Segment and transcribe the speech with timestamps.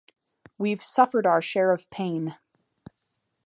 [0.57, 2.35] We've suffered our share of pain.